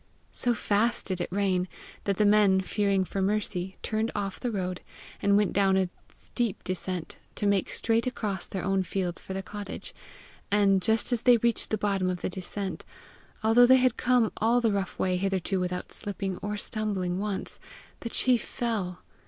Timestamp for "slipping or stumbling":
15.93-17.19